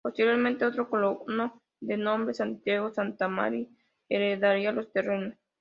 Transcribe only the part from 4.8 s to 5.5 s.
terrenos.